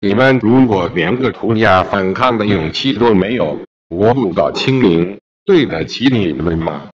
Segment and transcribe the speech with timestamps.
[0.00, 3.58] 你们如果连个涂鸦反抗的勇气都没有，
[3.88, 6.90] 我不搞清零，对得起你们吗？